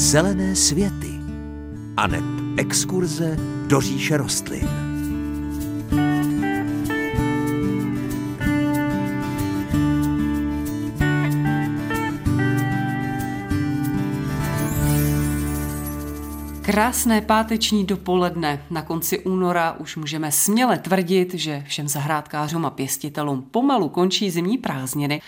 [0.00, 1.20] zelené světy
[1.96, 2.24] a neb
[2.56, 4.68] exkurze do říše rostlin.
[16.62, 18.64] Krásné páteční dopoledne.
[18.70, 24.58] Na konci února už můžeme směle tvrdit, že všem zahrádkářům a pěstitelům pomalu končí zimní
[24.58, 25.20] prázdniny.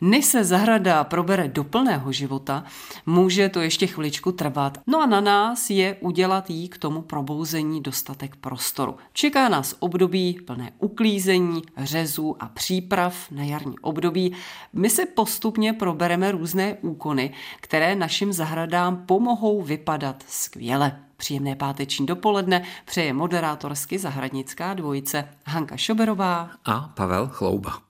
[0.00, 2.64] Než se zahrada probere do plného života,
[3.06, 4.78] může to ještě chviličku trvat.
[4.86, 8.96] No a na nás je udělat jí k tomu probouzení dostatek prostoru.
[9.12, 14.32] Čeká nás období plné uklízení, řezů a příprav na jarní období.
[14.72, 21.00] My se postupně probereme různé úkony, které našim zahradám pomohou vypadat skvěle.
[21.16, 27.89] Příjemné páteční dopoledne přeje moderátorsky zahradnická dvojice Hanka Šoberová a Pavel Chlouba.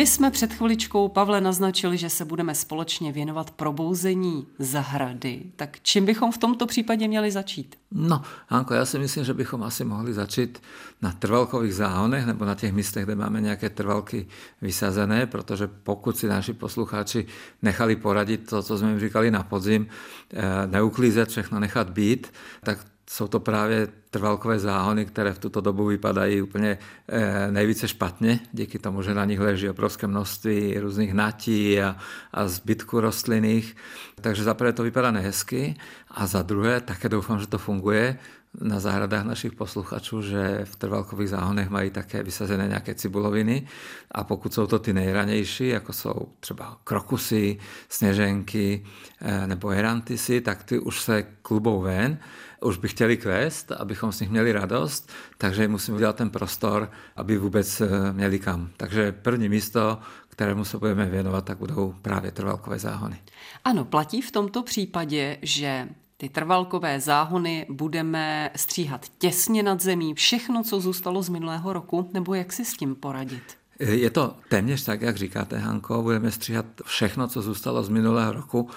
[0.00, 5.42] My jsme před chviličkou, Pavle, naznačili, že se budeme společně věnovat probouzení zahrady.
[5.56, 7.76] Tak čím bychom v tomto případě měli začít?
[7.90, 10.62] No, Hanko, já si myslím, že bychom asi mohli začít
[11.02, 14.26] na trvalkových záhonech nebo na těch místech, kde máme nějaké trvalky
[14.62, 17.26] vysazené, protože pokud si naši posluchači
[17.62, 19.86] nechali poradit to, co jsme jim říkali na podzim,
[20.32, 22.32] eh, neuklízet, všechno nechat být,
[22.64, 22.78] tak
[23.10, 28.78] jsou to právě trvalkové záhony, které v tuto dobu vypadají úplně eh, nejvíce špatně, díky
[28.78, 31.96] tomu, že na nich leží obrovské množství různých natí a,
[32.32, 33.76] a zbytku rostlinných.
[34.20, 35.74] Takže za prvé to vypadá nehezky
[36.10, 38.18] a za druhé také doufám, že to funguje
[38.60, 43.66] na zahradách našich posluchačů, že v trvalkových záhonech mají také vysazené nějaké cibuloviny.
[44.10, 47.58] A pokud jsou to ty nejranější, jako jsou třeba krokusy,
[47.88, 48.84] sněženky
[49.20, 52.18] eh, nebo erantisy, tak ty už se klubou ven
[52.60, 57.38] už by chtěli kvést, abychom z nich měli radost, takže musíme udělat ten prostor, aby
[57.38, 58.70] vůbec eh, měli kam.
[58.76, 59.98] Takže první místo,
[60.28, 63.20] kterému se budeme věnovat, tak budou právě trvalkové záhony.
[63.64, 70.62] Ano, platí v tomto případě, že ty trvalkové záhony budeme stříhat těsně nad zemí, všechno,
[70.62, 73.42] co zůstalo z minulého roku, nebo jak si s tím poradit?
[73.78, 78.70] Je to téměř tak, jak říkáte, Hanko, budeme stříhat všechno, co zůstalo z minulého roku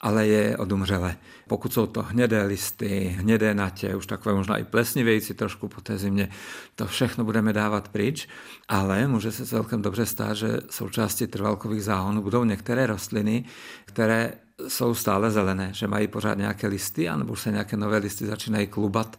[0.00, 1.16] ale je odumřele.
[1.48, 5.98] Pokud jsou to hnědé listy, hnědé natě, už takové možná i plesnivějící trošku po té
[5.98, 6.28] zimě,
[6.74, 8.28] to všechno budeme dávat pryč,
[8.68, 13.44] ale může se celkem dobře stát, že součástí trvalkových záhonů budou některé rostliny,
[13.84, 14.32] které
[14.68, 19.18] jsou stále zelené, že mají pořád nějaké listy, anebo se nějaké nové listy začínají klubat.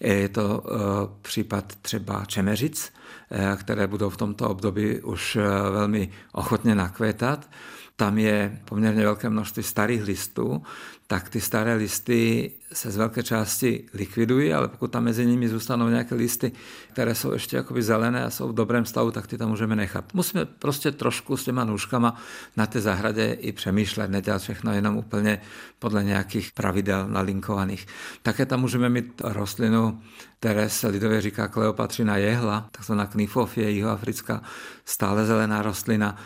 [0.00, 0.80] Je to uh,
[1.22, 2.92] případ třeba čemeřic,
[3.30, 5.42] uh, které budou v tomto období už uh,
[5.72, 7.48] velmi ochotně nakvétat
[7.96, 10.62] tam je poměrně velké množství starých listů,
[11.06, 15.88] tak ty staré listy se z velké části likvidují, ale pokud tam mezi nimi zůstanou
[15.88, 16.52] nějaké listy,
[16.92, 20.14] které jsou ještě jakoby zelené a jsou v dobrém stavu, tak ty tam můžeme nechat.
[20.14, 22.16] Musíme prostě trošku s těma nůžkama
[22.56, 25.40] na té zahradě i přemýšlet, nedělat všechno jenom úplně
[25.78, 27.86] podle nějakých pravidel nalinkovaných.
[28.22, 30.00] Také tam můžeme mít rostlinu,
[30.40, 34.42] které se lidově říká kleopatřina jehla, takzvaná knifofie, jihoafrická
[34.84, 36.16] stále zelená rostlina.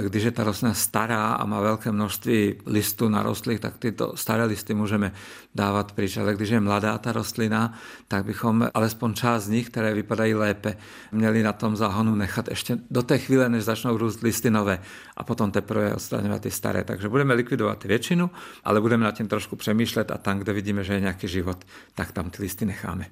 [0.00, 4.74] Když je ta rostlina stará a má velké množství listů narostlých, tak tyto staré listy
[4.74, 5.12] můžeme
[5.54, 6.16] dávat pryč.
[6.16, 7.78] Ale když je mladá ta rostlina,
[8.08, 10.76] tak bychom alespoň část z nich, které vypadají lépe,
[11.12, 14.78] měli na tom záhonu nechat ještě do té chvíle, než začnou růst listy nové
[15.16, 16.84] a potom teprve odstraňovat ty staré.
[16.84, 18.30] Takže budeme likvidovat většinu,
[18.64, 22.12] ale budeme nad tím trošku přemýšlet a tam, kde vidíme, že je nějaký život, tak
[22.12, 23.06] tam ty listy necháme.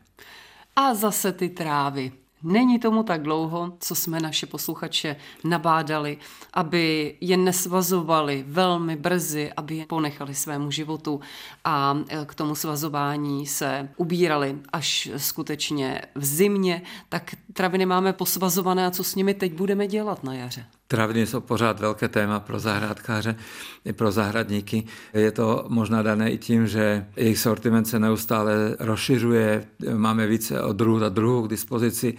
[0.77, 2.24] A zase ty trávy.
[2.45, 6.19] Není tomu tak dlouho, co jsme naše posluchače nabádali,
[6.53, 11.21] aby je nesvazovali velmi brzy, aby je ponechali svému životu
[11.65, 18.87] a e, k tomu svazování se ubírali až skutečně v zimě, tak traviny máme posvazované
[18.87, 20.67] a co s nimi teď budeme dělat na jaře?
[20.87, 23.37] Traviny jsou pořád velké téma pro zahrádkáře
[23.85, 24.85] i pro zahradníky.
[25.15, 29.65] Je to možná dané i tím, že jejich sortiment se neustále rozšiřuje,
[29.97, 32.15] máme více od druhů a druhů k dispozici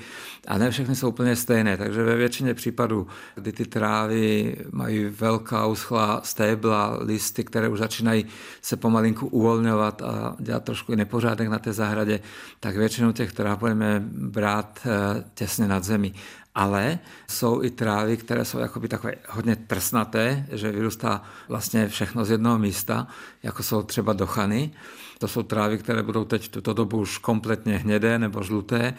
[0.47, 5.65] a ne všechny jsou úplně stejné, takže ve většině případů, kdy ty trávy mají velká
[5.65, 8.25] uschlá stébla, listy, které už začínají
[8.61, 12.19] se pomalinku uvolňovat a dělat trošku i nepořádek na té zahradě,
[12.59, 16.13] tak většinu těch tráv budeme brát eh, těsně nad zemí
[16.55, 22.31] ale jsou i trávy, které jsou jakoby takové hodně trsnaté, že vyrůstá vlastně všechno z
[22.31, 23.07] jednoho místa,
[23.43, 24.71] jako jsou třeba dochany.
[25.19, 28.93] To jsou trávy, které budou teď tuto dobu už kompletně hnědé nebo žluté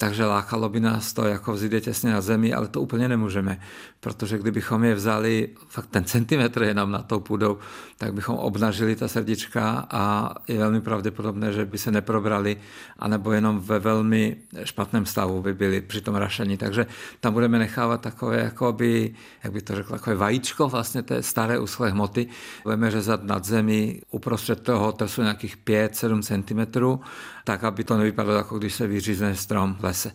[0.00, 3.60] takže lákalo by nás to jako vzít je těsně na zemi, ale to úplně nemůžeme,
[4.00, 7.58] protože kdybychom je vzali fakt ten centimetr jenom na tou půdou,
[7.96, 12.56] tak bychom obnažili ta srdíčka a je velmi pravděpodobné, že by se neprobrali,
[12.98, 16.56] anebo jenom ve velmi špatném stavu by byli při tom rašení.
[16.56, 16.86] Takže
[17.20, 21.90] tam budeme nechávat takové, jakoby, jak by to řekl, takové vajíčko vlastně té staré uschlé
[21.90, 22.26] hmoty.
[22.62, 26.98] Budeme řezat nad zemi uprostřed toho trsu nějakých 5-7 cm,
[27.44, 30.12] tak aby to nevypadalo jako když se vyřízne strom lese.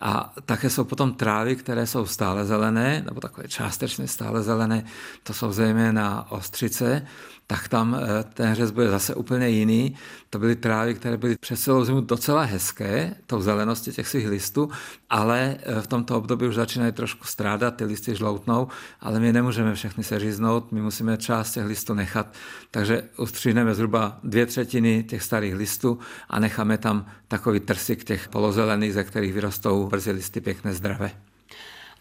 [0.00, 4.84] A také jsou potom trávy, které jsou stále zelené, nebo takové částečně stále zelené,
[5.22, 7.06] to jsou zejména ostřice,
[7.50, 9.96] tak tam eh, ten řez bude zase úplně jiný.
[10.30, 14.70] To byly trávy, které byly přes celou zimu docela hezké, tou zeleností těch svých listů,
[15.10, 18.68] ale eh, v tomto období už začínají trošku strádat, ty listy žloutnou,
[19.00, 22.26] ale my nemůžeme všechny seříznout, my musíme část těch listů nechat,
[22.70, 25.98] takže ustříneme zhruba dvě třetiny těch starých listů
[26.28, 31.27] a necháme tam takový trsik těch polozelených, ze kterých vyrostou brzy listy pěkné zdravé.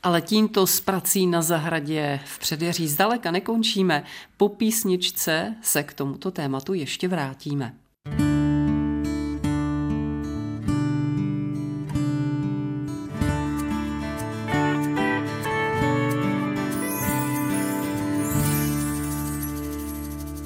[0.03, 4.03] Ale tímto s prací na zahradě v předjeří zdaleka nekončíme.
[4.37, 7.73] Po písničce se k tomuto tématu ještě vrátíme.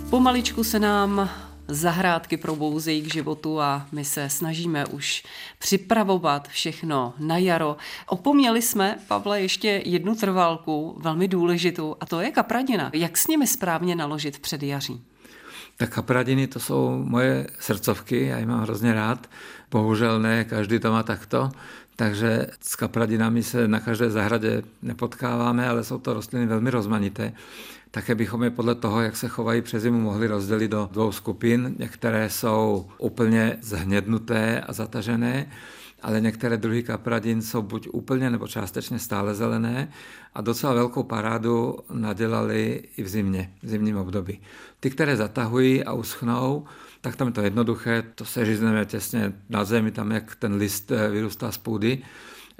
[0.10, 1.30] Pomaličku se nám
[1.72, 5.24] zahrádky probouzejí k životu a my se snažíme už
[5.60, 7.78] připravovat všechno na jaro.
[8.08, 12.92] Opomněli jsme, Pavle, ještě jednu trvalku, velmi důležitou, a to je kapradina.
[12.94, 15.02] Jak s nimi správně naložit v předjaří?
[15.78, 19.30] Tak kapradiny to jsou moje srdcovky, já je mám hrozně rád.
[19.72, 21.52] Bohužel ne, každý to má takto.
[21.96, 27.34] Takže s kapradinami se na každé zahradě nepotkáváme, ale jsou to rostliny velmi rozmanité.
[27.92, 31.76] Také bychom je podle toho, jak se chovají přes zimu, mohli rozdělit do dvou skupin.
[31.80, 35.52] Některé jsou úplně zhnědnuté a zatažené,
[36.02, 39.92] ale některé druhy kapradin jsou buď úplně nebo částečně stále zelené
[40.34, 44.42] a docela velkou parádu nadělali i v zimě, v zimním období.
[44.80, 46.66] Ty, které zatahují a uschnou,
[47.02, 50.92] tak tam je to jednoduché, to se řízneme těsně na zemi, tam jak ten list
[50.92, 52.02] eh, vyrůstá z půdy,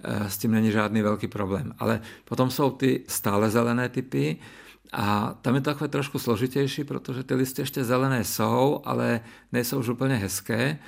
[0.04, 1.74] eh, s tím není žádný velký problém.
[1.80, 4.38] Ale potom jsou ty stále zelené typy,
[4.92, 9.80] a tam je to takové trošku složitější, protože ty listy ještě zelené jsou, ale nejsou
[9.80, 10.80] už úplně hezké.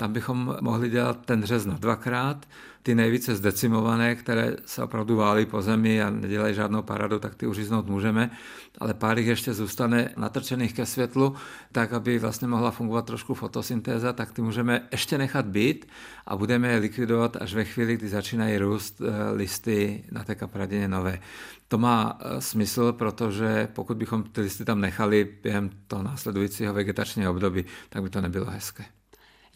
[0.00, 2.46] Tam bychom mohli dělat ten řez na dvakrát.
[2.82, 7.46] Ty nejvíce zdecimované, které se opravdu válí po zemi a nedělají žádnou paradu, tak ty
[7.46, 8.30] uříznout můžeme,
[8.78, 11.34] ale pár jich ještě zůstane natrčených ke světlu,
[11.72, 15.88] tak aby vlastně mohla fungovat trošku fotosyntéza, tak ty můžeme ještě nechat být
[16.26, 20.88] a budeme je likvidovat až ve chvíli, kdy začínají růst eh, listy na té kapradině
[20.88, 21.18] nové.
[21.68, 27.30] To má eh, smysl, protože pokud bychom ty listy tam nechali během toho následujícího vegetačního
[27.30, 28.84] období, tak by to nebylo hezké.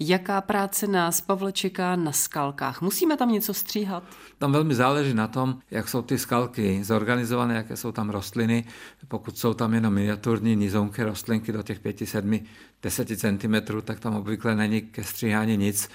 [0.01, 2.83] Jaká práce nás, Pavle, čeká na skalkách?
[2.83, 4.03] Musíme tam něco stříhat?
[4.39, 8.65] Tam velmi záleží na tom, jak jsou ty skalky zorganizované, jaké jsou tam rostliny.
[9.09, 12.41] Pokud jsou tam jenom miniaturní nizonké rostlinky do těch 5, 7,
[12.83, 15.89] 10 cm, tak tam obvykle není ke stříhání nic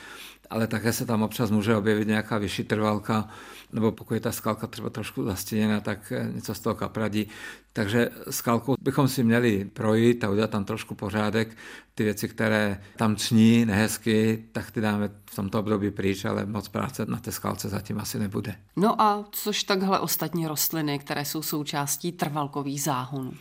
[0.50, 3.28] ale také se tam občas může objevit nějaká vyšší trvalka,
[3.74, 7.28] nebo pokud je ta skalka třeba trošku zastěněna, tak něco z toho kapradí.
[7.74, 11.58] Takže skalku bychom si měli projít a udělat tam trošku pořádek.
[11.96, 16.68] Ty věci, které tam ční nehezky, tak ty dáme v tomto období pryč, ale moc
[16.68, 18.56] práce na té skalce zatím asi nebude.
[18.76, 23.34] No a což takhle ostatní rostliny, které jsou součástí trvalkových záhonů?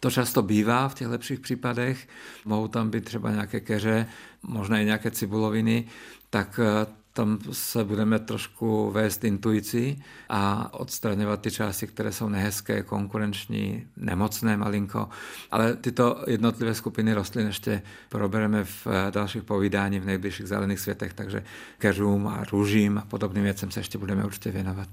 [0.00, 2.08] To často bývá v těch lepších případech.
[2.44, 4.06] Mohou tam být třeba nějaké keře,
[4.42, 5.84] možná i nějaké cibuloviny,
[6.30, 12.82] tak eh, tam se budeme trošku vést intuici a odstraňovat ty části, které jsou nehezké,
[12.82, 15.08] konkurenční, nemocné malinko.
[15.50, 21.12] Ale tyto jednotlivé skupiny rostlin ještě probereme v eh, dalších povídání v nejbližších zelených světech,
[21.12, 21.44] takže
[21.78, 24.88] keřům a růžím a podobným věcem se ještě budeme určitě věnovat.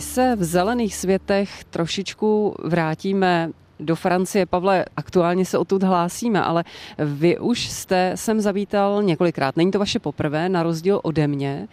[0.00, 3.50] Se v zelených světech trošičku vrátíme
[3.80, 4.46] do Francie.
[4.46, 6.64] Pavle, aktuálně se odtud hlásíme, ale
[6.98, 9.56] vy už jste sem zavítal několikrát.
[9.56, 11.68] Není to vaše poprvé, na rozdíl ode mě.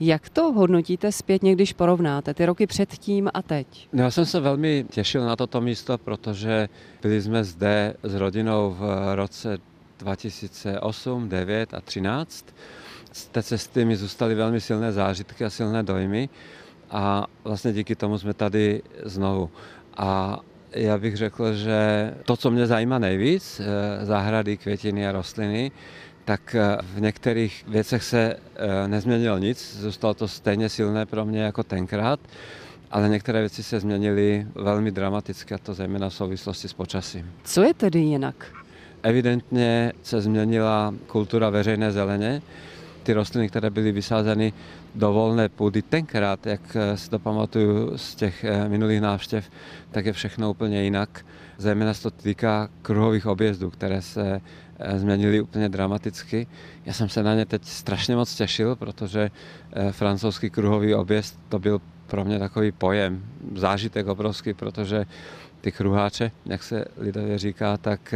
[0.00, 3.88] Jak to hodnotíte zpětně, když porovnáte ty roky předtím a teď?
[3.92, 6.68] No, já jsem se velmi těšil na toto místo, protože
[7.02, 9.58] byli jsme zde s rodinou v roce
[9.98, 12.46] 2008, 9 a 13.
[13.12, 16.28] Z té cesty mi zůstaly velmi silné zážitky a silné dojmy
[16.90, 19.50] a vlastně díky tomu jsme tady znovu.
[19.96, 20.38] A
[20.72, 23.60] já bych řekl, že to, co mě zajímá nejvíc,
[24.02, 25.70] zahrady, květiny a rostliny,
[26.24, 26.56] tak
[26.96, 28.36] v některých věcech se
[28.86, 32.20] nezměnilo nic, zůstalo to stejně silné pro mě jako tenkrát,
[32.90, 37.32] ale některé věci se změnily velmi dramaticky, a to zejména v souvislosti s počasím.
[37.44, 38.46] Co je tedy jinak?
[39.02, 42.42] Evidentně se změnila kultura veřejné zeleně.
[43.08, 44.52] Ty rostliny, které byly vysázeny
[44.94, 49.50] do volné půdy tenkrát, jak si to pamatuju z těch eh, minulých návštěv,
[49.90, 51.24] tak je všechno úplně jinak.
[51.58, 54.40] Zejména se to týká kruhových objezdů, které se
[54.78, 56.46] eh, změnily úplně dramaticky.
[56.86, 59.30] Já jsem se na ně teď strašně moc těšil, protože
[59.72, 63.24] eh, francouzský kruhový objezd to byl pro mě takový pojem,
[63.54, 65.06] zážitek obrovský, protože
[65.60, 68.14] ty kruháče, jak se lidově říká, tak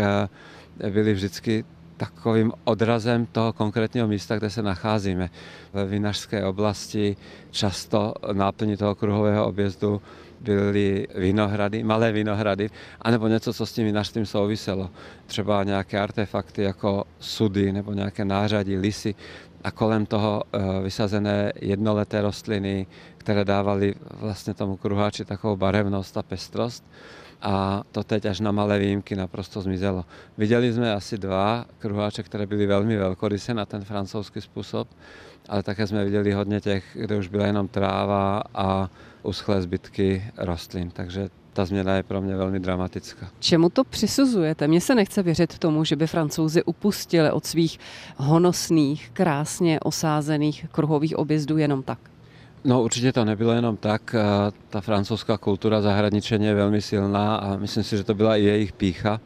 [0.91, 1.65] byly vždycky
[1.97, 5.31] takovým odrazem toho konkrétního místa, kde se nacházíme.
[5.73, 7.17] Ve vinařské oblasti
[7.51, 10.03] často náplní toho kruhového objezdu
[10.41, 12.71] byly vinohrady, malé vinohrady,
[13.03, 14.91] anebo něco, co s tím vinařstvím souviselo.
[15.27, 19.15] Třeba nějaké artefakty jako sudy nebo nějaké nářadí, lisy
[19.65, 22.87] a kolem toho eh, vysazené jednoleté rostliny,
[23.19, 26.85] které dávaly vlastně tomu kruháči takovou barevnost a pestrost
[27.43, 30.05] a to teď až na malé výjimky naprosto zmizelo.
[30.39, 34.89] Viděli jsme asi dva kruháče, které byly velmi velkorysé na ten francouzský způsob,
[35.49, 38.91] ale také jsme viděli hodně těch, kde už byla jenom tráva a
[39.23, 43.29] uschlé zbytky rostlin, takže ta změna je pro mě velmi dramatická.
[43.39, 44.69] Čemu to přisuzujete?
[44.69, 47.79] Mně se nechce věřit tomu, že by francouzi upustili od svých
[48.17, 51.99] honosných, krásně osázených kruhových objezdů jenom tak.
[52.65, 54.15] No určitě to nebylo jenom tak.
[54.69, 58.73] Ta francouzská kultura zahradničení je velmi silná a myslím si, že to byla i jejich
[58.73, 59.21] pícha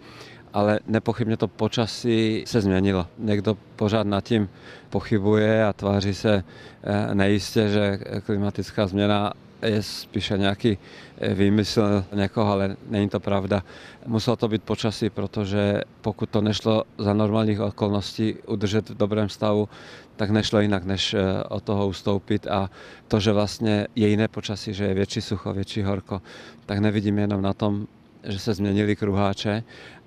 [0.57, 3.07] ale nepochybně to počasí se změnilo.
[3.19, 4.49] Někdo pořád nad tím
[4.91, 6.45] pochybuje a tváří se
[6.85, 10.79] eh, nejistě, že klimatická změna je spíše nějaký
[11.19, 13.63] eh, výmysl někoho, ale není to pravda.
[14.07, 19.69] Muselo to být počasí, protože pokud to nešlo za normálních okolností udržet v dobrém stavu,
[20.17, 22.71] tak nešlo jinak, než eh, od toho ustoupit a
[23.09, 26.23] to, že vlastně je jiné počasí, že je větší sucho, větší horko,
[26.67, 27.87] tak nevidím jenom na tom,
[28.25, 29.63] že se změnili kruháče,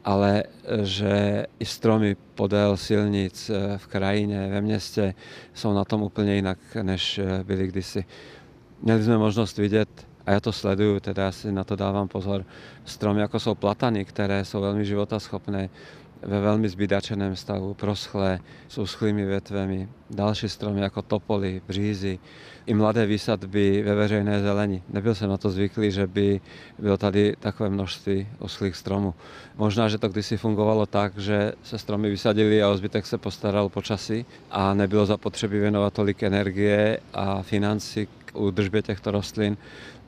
[0.05, 5.13] ale eh, že i stromy podél silnic v krajině, ve městě
[5.53, 8.05] jsou na tom úplně jinak, než byly kdysi.
[8.81, 12.45] Měli jsme možnost vidět, a já to sleduju, teda já si na to dávám pozor,
[12.85, 15.69] stromy jako jsou platany, které jsou velmi životaschopné,
[16.21, 19.89] ve velmi zbydačeném stavu, proschlé, s uschlými větvemi.
[20.09, 22.19] Další stromy jako topoly, břízy,
[22.65, 24.83] i mladé výsadby ve veřejné zeleni.
[24.89, 26.41] Nebyl jsem na to zvyklý, že by
[26.79, 29.13] bylo tady takové množství uschlých stromů.
[29.57, 33.69] Možná, že to kdysi fungovalo tak, že se stromy vysadili a o zbytek se postaral
[33.69, 39.57] počasí a nebylo zapotřebí věnovat tolik energie a financí k údržbě těchto rostlin,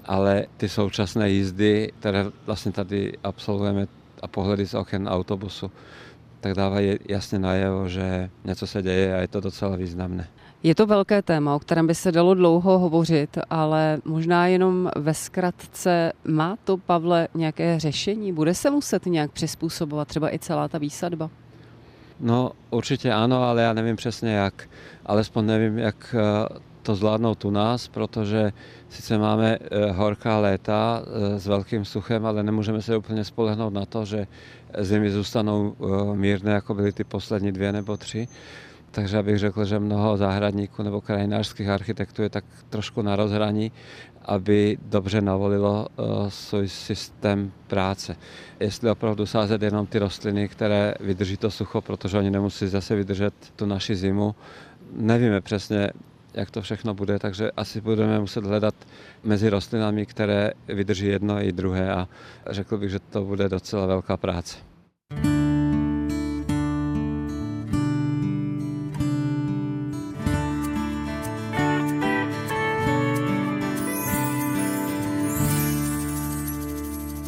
[0.05, 3.87] ale ty současné jízdy, které vlastně tady absolvujeme
[4.21, 5.71] a pohledy z oken autobusu,
[6.41, 10.27] tak dávají jasně najevo, že něco se děje a je to docela významné.
[10.63, 15.13] Je to velké téma, o kterém by se dalo dlouho hovořit, ale možná jenom ve
[15.13, 18.33] zkratce má to, Pavle, nějaké řešení?
[18.33, 21.29] Bude se muset nějak přizpůsobovat třeba i celá ta výsadba?
[22.19, 24.69] No určitě ano, ale já nevím přesně jak.
[25.05, 28.53] Alespoň nevím, jak eh, to zvládnout u nás, protože
[28.89, 33.85] sice máme eh, horká léta eh, s velkým suchem, ale nemůžeme se úplně spolehnout na
[33.85, 34.27] to, že
[34.79, 35.75] zimy zůstanou
[36.13, 38.27] mírné, jako byly ty poslední dvě nebo tři.
[38.91, 43.71] Takže abych řekl, že mnoho zahradníků nebo krajinářských architektů je tak trošku na rozhraní,
[44.25, 45.87] aby dobře navolilo
[46.27, 48.15] svůj systém práce.
[48.59, 53.33] Jestli opravdu sázet jenom ty rostliny, které vydrží to sucho, protože oni nemusí zase vydržet
[53.55, 54.35] tu naši zimu,
[54.95, 55.89] nevíme přesně,
[56.33, 58.75] jak to všechno bude, takže asi budeme muset hledat
[59.23, 62.07] mezi rostlinami, které vydrží jedno i druhé a
[62.49, 64.70] řekl bych, že to bude docela velká práce.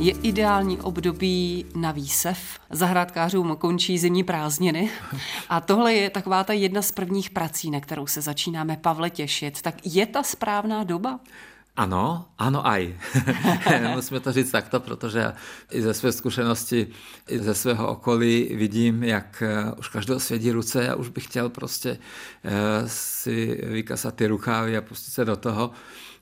[0.03, 2.37] Je ideální období na výsev.
[2.69, 4.91] Zahrádkářům končí zimní prázdniny
[5.49, 9.61] a tohle je taková ta jedna z prvních prací, na kterou se začínáme Pavle těšit.
[9.61, 11.19] Tak je ta správná doba?
[11.75, 12.95] Ano, ano aj.
[13.95, 15.33] Musíme to říct takto, protože
[15.71, 16.87] i ze své zkušenosti,
[17.29, 21.49] i ze svého okolí vidím, jak eh, už každého svědí ruce a už bych chtěl
[21.49, 21.97] prostě
[22.43, 22.49] eh,
[22.87, 25.71] si vykasat ty rukávy a pustit se do toho.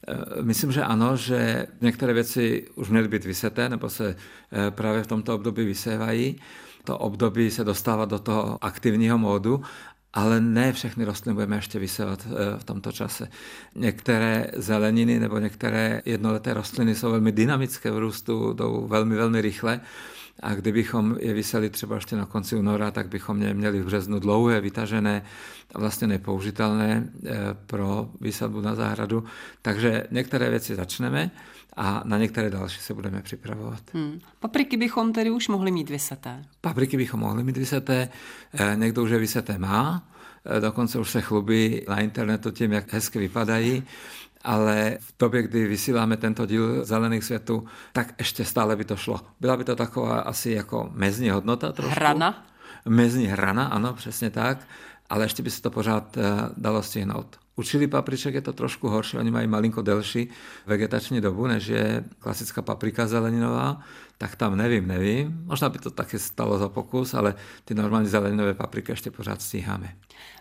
[0.08, 5.04] Eh, myslím, že ano, že některé věci už měly být vyseté, nebo se eh, právě
[5.04, 6.36] v tomto období vysévají.
[6.84, 9.62] To období se dostává do toho aktivního módu
[10.14, 13.28] ale ne všechny rostliny budeme ještě vysévat eh, v tomto čase.
[13.76, 19.80] Některé zeleniny nebo některé jednoleté rostliny jsou velmi dynamické v růstu, jdou velmi, velmi rychle
[20.42, 24.20] a kdybychom je vyseli třeba ještě na konci února, tak bychom je měli v březnu
[24.20, 25.24] dlouhé, vytažené
[25.76, 27.32] a vlastně nepoužitelné eh,
[27.66, 29.24] pro výsadbu na zahradu.
[29.62, 31.32] Takže některé věci začneme
[31.76, 33.82] a na některé další se budeme připravovat.
[33.94, 34.20] Hmm.
[34.40, 36.46] Papriky bychom tedy už mohli mít vyseté.
[36.62, 38.10] Papriky bychom mohli mít vyseté,
[38.54, 40.04] eh, někdo už je vyseté má,
[40.46, 43.84] eh, dokonce už se chlubí na internetu tím, jak hezky vypadají
[44.44, 49.20] ale v době, kdy vysíláme tento díl Zelených světů, tak ještě stále by to šlo.
[49.40, 51.96] Byla by to taková asi jako mezní hodnota trošku.
[51.96, 52.46] Hrana?
[52.86, 54.68] Mezní hrana, ano, přesně tak,
[55.10, 56.22] ale ještě by se to pořád eh,
[56.58, 57.40] dalo stihnout.
[57.56, 60.30] U čili papriček je to trošku horší, oni mají malinko delší
[60.66, 63.82] vegetační dobu, než je klasická paprika zeleninová,
[64.18, 65.44] tak tam nevím, nevím.
[65.46, 69.96] Možná by to taky stalo za pokus, ale ty normální zeleninové papriky ještě pořád stíháme.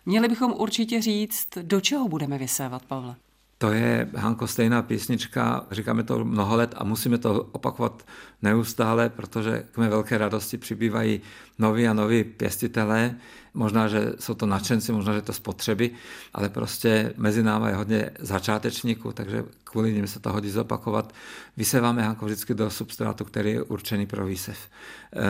[0.06, 3.14] Měli bychom určitě říct, do čeho budeme vysévat, Pavle?
[3.60, 8.06] To je, Hanko, stejná písnička, říkáme to mnoho let a musíme to opakovat
[8.42, 11.20] neustále, protože k mé velké radosti přibývají
[11.60, 13.14] noví a noví pěstitelé.
[13.54, 15.90] Možná, že jsou to nadšenci, možná, že to spotřeby,
[16.34, 21.14] ale prostě mezi námi je hodně začátečníků, takže kvůli nim se to hodí zopakovat.
[21.56, 24.58] Vyseváme Hanko vždycky do substrátu, který je určený pro výsev.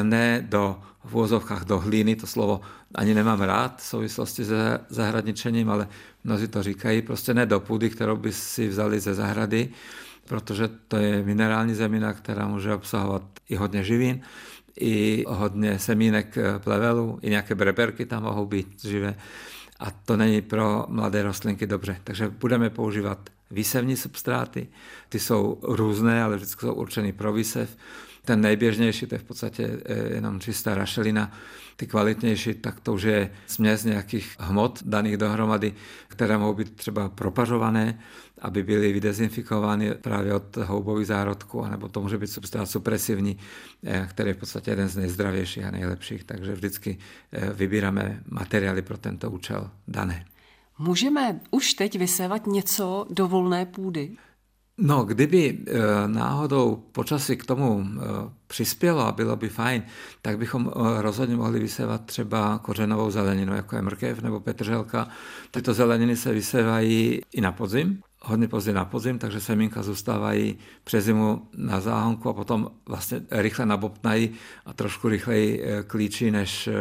[0.02, 2.60] Ne do v do hlíny, to slovo
[2.94, 5.88] ani nemám rád v souvislosti se zahradničením, ale
[6.24, 9.68] mnozí to říkají, prostě ne do půdy, kterou by si vzali ze zahrady,
[10.24, 14.20] protože to je minerální zemina, která může obsahovat i hodně živín,
[14.80, 19.14] i hodně semínek plevelu, i nějaké breberky tam mohou být živé.
[19.80, 21.96] A to není pro mladé rostlinky dobře.
[22.04, 24.68] Takže budeme používat výsevní substráty.
[25.08, 27.76] Ty jsou různé, ale vždycky jsou určeny pro výsev.
[28.30, 31.32] Ten nejběžnější, to je v podstatě eh, jenom čistá rašelina,
[31.76, 35.74] ty kvalitnější, tak to už je směs nějakých hmot daných dohromady,
[36.08, 37.98] které mohou být třeba propařované,
[38.38, 43.38] aby byly vydezinfikovány právě od houbových zárodků, anebo to může být substrát supresivní,
[43.84, 46.98] eh, který je v podstatě jeden z nejzdravějších a nejlepších, takže vždycky
[47.32, 50.24] eh, vybíráme materiály pro tento účel dané.
[50.78, 54.16] Můžeme už teď vysévat něco do volné půdy?
[54.80, 58.00] No, kdyby e, náhodou počasí k tomu e,
[58.46, 59.82] přispělo a bylo by fajn,
[60.22, 65.08] tak bychom e, rozhodně mohli vysévat třeba kořenovou zeleninu, jako je mrkev nebo petrželka.
[65.50, 71.04] Tyto zeleniny se vysévají i na podzim, hodně pozdě na podzim, takže semínka zůstávají přes
[71.04, 74.30] zimu na záhonku a potom vlastně rychle nabobtnají
[74.66, 76.72] a trošku rychleji eh, klíčí, než eh,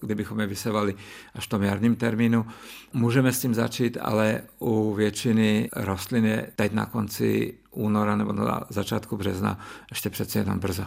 [0.00, 0.94] kdybychom je vysevali
[1.34, 2.46] až v tom jarním termínu.
[2.92, 8.60] Můžeme s tím začít, ale u většiny rostlin je teď na konci února nebo na
[8.68, 9.58] začátku března
[9.90, 10.84] ještě přece jenom brzo.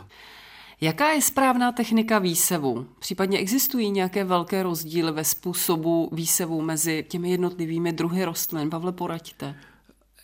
[0.81, 2.87] Jaká je správná technika výsevu?
[2.99, 8.69] Případně existují nějaké velké rozdíly ve způsobu výsevu mezi těmi jednotlivými druhy rostlin?
[8.69, 9.55] Pavle, poraďte.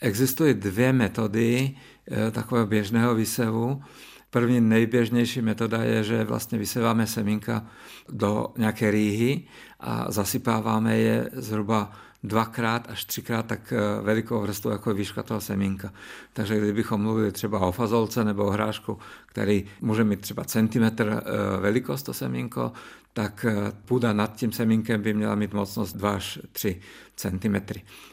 [0.01, 1.75] Existují dvě metody
[2.11, 3.81] eh, takového běžného výsevu.
[4.29, 7.67] První nejběžnější metoda je, že vlastně vyseváme semínka
[8.09, 9.43] do nějaké rýhy
[9.79, 11.91] a zasypáváme je zhruba
[12.23, 15.93] dvakrát až třikrát tak eh, velikou vrstvu, jako je výška toho semínka.
[16.33, 21.61] Takže kdybychom mluvili třeba o fazolce nebo o hrášku, který může mít třeba centimetr eh,
[21.61, 22.71] velikost to semínko,
[23.13, 26.81] tak eh, půda nad tím semínkem by měla mít mocnost 2 až 3
[27.15, 27.55] cm.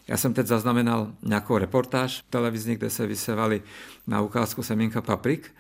[0.09, 3.63] Já jsem teď zaznamenal nějakou reportáž televizní, kde se vysevali
[4.07, 5.51] na ukázku semínka paprik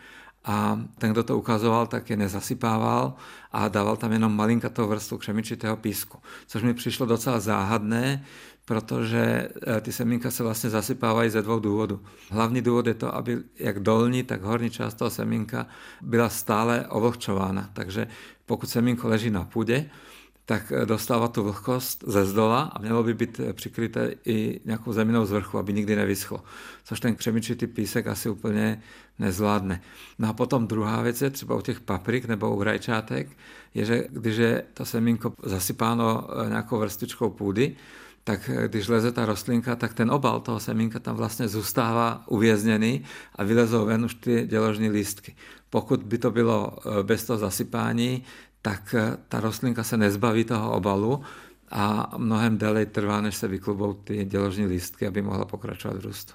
[0.45, 3.15] a ten, kdo to ukazoval, tak je nezasypával
[3.53, 8.25] a dával tam jenom malinkatou vrstvu křemičitého písku, což mi přišlo docela záhadné,
[8.65, 12.01] protože eh, ty semínka se vlastně zasypávají ze dvou důvodů.
[12.31, 15.67] Hlavní důvod je to, aby jak dolní, tak horní část toho semínka
[16.01, 17.71] byla stále ovlhčována.
[17.73, 18.07] Takže
[18.47, 19.91] pokud semínko leží na půdě,
[20.49, 24.93] tak eh, dostává tu vlhkost ze zdola a mělo by být eh, přikryté i nějakou
[24.93, 26.43] zeminou z vrchu, aby nikdy nevyschlo.
[26.85, 28.83] Což ten křemičitý písek asi úplně
[29.19, 29.81] nezvládne.
[30.19, 33.29] No a potom druhá věc je třeba u těch paprik nebo u rajčátek,
[33.75, 37.77] je, že když je to semínko zasypáno nějakou vrstičkou půdy,
[38.25, 43.05] tak když leze ta rostlinka, tak ten obal toho semínka tam vlastně zůstává uvězněný
[43.37, 45.37] a vylezou ven už ty děložní lístky.
[45.71, 48.25] Pokud by to bylo bez toho zasypání,
[48.63, 51.23] tak e, ta rostlinka se nezbaví toho obalu
[51.71, 56.33] a mnohem déle trvá, než se vyklubou ty děložní lístky, aby mohla pokračovat v růstu.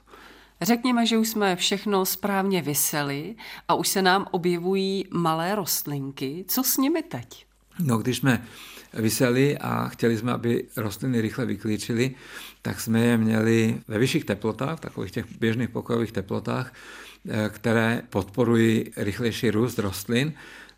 [0.62, 3.36] Řekněme, že už jsme všechno správně vyseli
[3.68, 6.46] a už se nám objevují malé rostlinky.
[6.48, 7.46] Co s nimi teď?
[7.80, 8.44] No, když jsme
[8.94, 12.16] vyseli a chtěli jsme, aby rostliny rychle vyklíčily,
[12.62, 16.74] tak jsme je měli ve vyšších teplotách, takových těch běžných pokojových teplotách,
[17.30, 20.34] eh, které podporují rychlejší růst rostlin,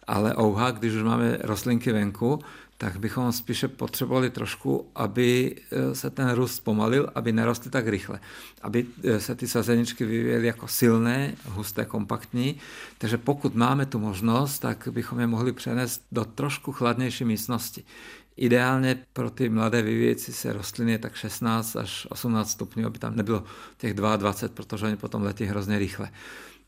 [0.08, 2.40] ale ouha, když už máme rostlinky venku,
[2.78, 8.20] tak bychom spíše potřebovali trošku, aby e, se ten růst pomalil, aby nerostly tak rychle.
[8.62, 12.56] Aby e, se ty sazeničky vyvíjely jako silné, husté, kompaktní.
[12.98, 17.84] Takže pokud máme tu možnost, tak bychom je mohli přenést do trošku chladnější místnosti.
[18.38, 23.16] Ideálně pro ty mladé vyvíjející se rostliny je tak 16 až 18 stupňů, aby tam
[23.16, 23.44] nebylo
[23.78, 26.10] těch 22, protože oni potom letí hrozně rychle.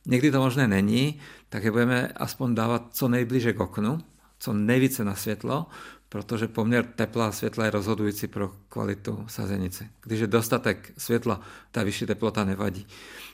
[0.08, 4.00] Někdy to možné není, tak je budeme aspoň dávat co nejblíže k oknu,
[4.40, 5.68] co nejvíce na světlo,
[6.10, 9.90] protože poměr tepla a světla je rozhodující pro kvalitu sazenice.
[10.04, 11.42] Když je dostatek světla,
[11.72, 12.88] ta vyšší teplota nevadí.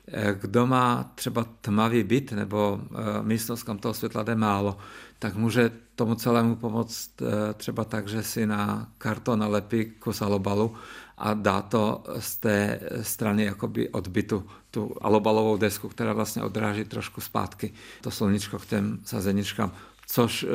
[0.08, 4.78] Eh, kdo má třeba tmavý byt nebo eh, místnost, kam toho světla jde málo,
[5.20, 10.74] tak může tomu celému pomoct eh, třeba tak, že si na karton nalepí kus alobalu
[11.18, 17.22] a dá to z té strany jakoby odbytu tu alobalovou desku, která vlastně odráží trošku
[17.22, 19.72] zpátky to sluníčko k těm sazeničkám
[20.08, 20.48] což eh,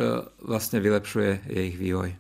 [0.42, 2.16] vlastně vylepšuje jejich vývoj.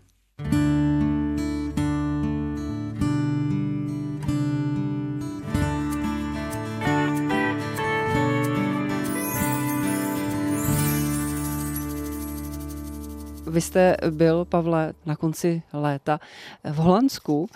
[13.58, 16.20] Vy jste byl, Pavle, na konci léta
[16.64, 17.46] v Holandsku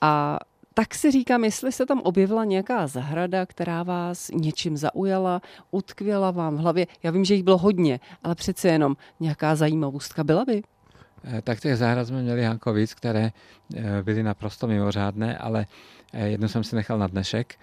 [0.00, 0.38] a
[0.74, 6.56] tak si říkám, jestli se tam objevila nějaká zahrada, která vás něčím zaujala, utkvěla vám
[6.56, 6.86] v hlavě.
[7.02, 10.62] Já vím, že jich bylo hodně, ale přece jenom nějaká zajímavostka byla by?
[11.24, 13.30] Eh, tak těch zahrad jsme měli Hanko víc, které
[13.76, 15.66] eh, byly naprosto mimořádné, ale
[16.12, 17.54] eh, jednu jsem si nechal na dnešek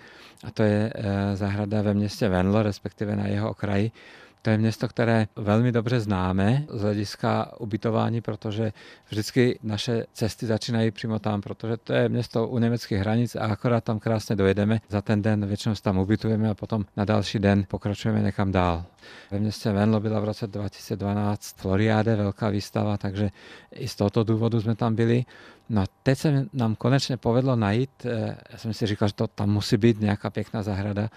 [0.44, 0.94] a to je
[1.34, 3.92] zahrada ve městě Venlo, respektive na jeho okraji,
[4.42, 8.74] to je město, které velmi dobře známe z hlediska ubytování, protože
[9.10, 13.84] vždycky naše cesty začínají přímo tam, protože to je město u německých hranic a akorát
[13.84, 14.80] tam krásně dojedeme.
[14.90, 18.86] Za ten den většinou tam ubytujeme a potom na další den pokračujeme někam dál.
[19.32, 23.30] Ve městě Venlo byla v roce 2012 Floriade, velká výstava, takže
[23.72, 25.26] i z tohoto důvodu jsme tam byli.
[25.70, 29.50] No teď se nám konečně povedlo najít, eh, já jsem si říkal, že to tam
[29.50, 31.10] musí být nějaká pěkná zahrada,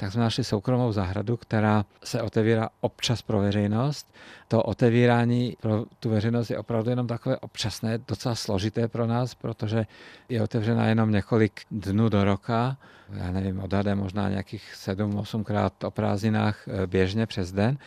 [0.00, 4.14] tak jsme našli soukromou zahradu, která se otevírá občas pro veřejnost.
[4.48, 9.86] To otevírání pro tu veřejnost je opravdu jenom takové občasné, docela složité pro nás, protože
[10.28, 12.76] je otevřena jenom několik dnů do roka
[13.12, 17.78] já nevím, odhadem možná nějakých 7-8 krát o prázdninách eh, běžně přes den.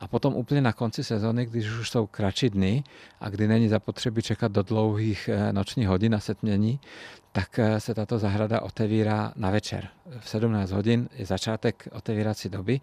[0.00, 2.84] A potom úplně na konci sezóny, když už jsou kratší dny
[3.20, 6.80] a kdy není zapotřebí čekat do dlouhých eh, nočních hodin na setmění,
[7.32, 9.88] tak eh, se tato zahrada otevírá na večer.
[10.20, 12.80] V 17 hodin je začátek otevírací doby,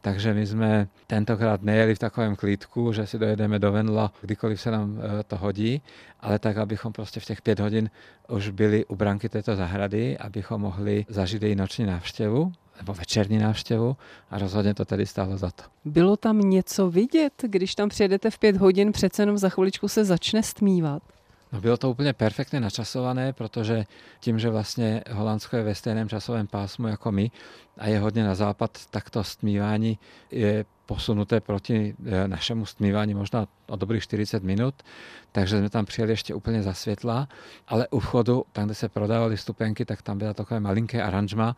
[0.00, 4.70] takže my jsme tentokrát nejeli v takovém klídku, že si dojedeme do Venla, kdykoliv se
[4.70, 5.82] nám to hodí,
[6.20, 7.90] ale tak, abychom prostě v těch pět hodin
[8.28, 13.96] už byli u branky této zahrady, abychom mohli zažít její noční návštěvu nebo večerní návštěvu
[14.30, 15.62] a rozhodně to tedy stálo za to.
[15.84, 20.04] Bylo tam něco vidět, když tam přijedete v pět hodin, přece jenom za chviličku se
[20.04, 21.02] začne stmívat?
[21.52, 23.84] No bylo to úplně perfektně načasované, protože
[24.20, 27.30] tím, že vlastně Holandsko je ve stejném časovém pásmu jako my
[27.80, 29.98] a je hodně na západ, tak to stmívání
[30.30, 34.74] je posunuté proti e, našemu stmívání možná o dobrých 40 minut,
[35.32, 37.28] takže jsme tam přijeli ještě úplně za světla,
[37.68, 41.56] ale u vchodu, tam, kde se prodávaly stupenky, tak tam byla takové malinké aranžma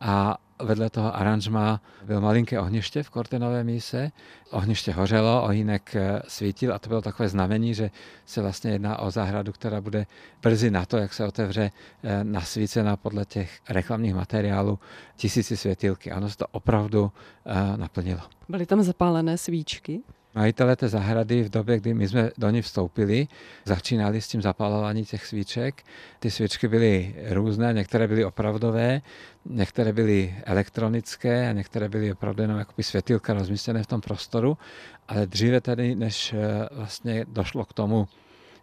[0.00, 4.12] a vedle toho aranžma byl malinké ohniště v Kortenové míse.
[4.50, 7.90] Ohniště hořelo, ohýnek eh, svítil a to bylo takové znamení, že
[8.26, 10.06] se vlastně jedná o zahradu, která bude
[10.42, 11.70] brzy na to, jak se otevře
[12.02, 14.78] eh, nasvícena podle těch reklamních materiálů
[15.16, 16.10] tisíci světilky.
[16.10, 17.12] Ano, se to opravdu
[17.46, 18.20] eh, naplnilo.
[18.48, 20.00] Byly tam zapálené svíčky?
[20.34, 23.28] Majitelé té zahrady v době, kdy my jsme do ní vstoupili,
[23.64, 25.82] začínali s tím zapalování těch svíček.
[26.18, 29.02] Ty svíčky byly různé, některé byly opravdové,
[29.44, 34.58] některé byly elektronické a některé byly opravdu jenom jako světilka rozmístěné v tom prostoru.
[35.08, 38.08] Ale dříve tedy, než eh, vlastně došlo k tomu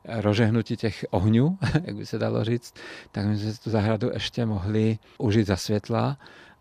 [0.06, 2.74] eh, rožehnutí těch ohňů, jak by se dalo říct,
[3.12, 6.18] tak my jsme tu zahradu ještě mohli užít za světla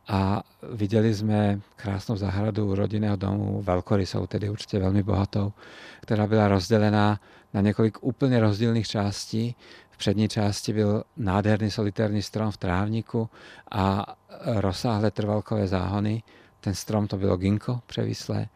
[0.08, 0.42] a
[0.72, 5.52] viděli jsme krásnou zahradu rodinného domu, velkorysou, tedy určitě velmi bohatou,
[6.00, 7.20] která byla rozdělená
[7.54, 9.56] na několik úplně rozdílných částí.
[9.90, 13.30] V přední části byl nádherný solitérní strom v trávníku
[13.70, 16.22] a rozsáhlé trvalkové záhony.
[16.60, 18.46] Ten strom to bylo ginko převislé.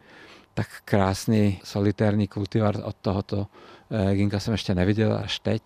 [0.53, 3.47] Tak krásný solitérní kultivar od tohoto
[4.13, 5.63] ginka jsem ještě neviděl až teď.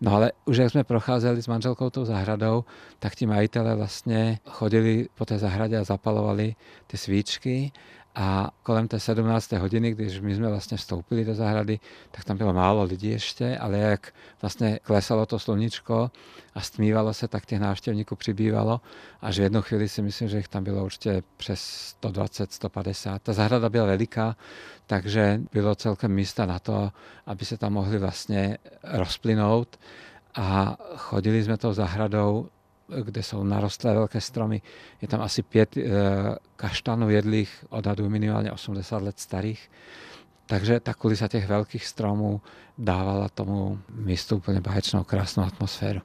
[0.00, 2.64] No ale už jak jsme procházeli s manželkou tou zahradou,
[2.98, 6.54] tak ti majitele vlastně chodili po té zahradě a zapalovali
[6.86, 7.72] ty svíčky
[8.18, 9.52] a kolem té 17.
[9.52, 13.78] hodiny, když my jsme vlastně vstoupili do zahrady, tak tam bylo málo lidí ještě, ale
[13.78, 16.10] jak vlastně klesalo to sluníčko
[16.54, 18.80] a stmívalo se, tak těch návštěvníků přibývalo.
[19.20, 23.22] Až v jednu chvíli si myslím, že jich tam bylo určitě přes 120, 150.
[23.22, 24.36] Ta zahrada byla veliká,
[24.86, 26.92] takže bylo celkem místa na to,
[27.26, 29.78] aby se tam mohli vlastně rozplynout
[30.34, 32.48] a chodili jsme tou zahradou
[33.02, 34.62] kde jsou narostlé velké stromy.
[35.02, 35.82] Je tam asi pět e,
[36.56, 39.70] kaštanů jedlých, odhadu minimálně 80 let starých.
[40.46, 42.40] Takže ta kulisa těch velkých stromů
[42.78, 46.00] dávala tomu místu úplně báječnou, krásnou atmosféru.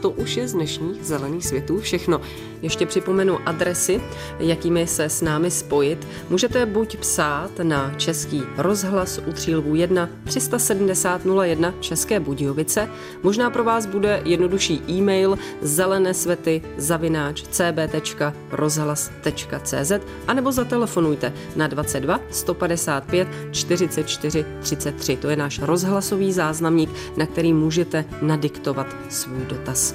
[0.00, 2.20] to už je z dnešních zelených světů všechno.
[2.62, 4.00] Ještě připomenu adresy,
[4.38, 6.06] jakými se s námi spojit.
[6.30, 12.88] Můžete buď psát na český rozhlas u Třílvů 1 370 01 České Budějovice,
[13.22, 19.92] možná pro vás bude jednodušší e-mail zelené svety zavináč cb.rozhlas.cz
[20.26, 25.16] anebo zatelefonujte na 22 155 44 33.
[25.16, 29.94] To je náš rozhlasový záznamník, na který můžete nadiktovat svůj dotaz.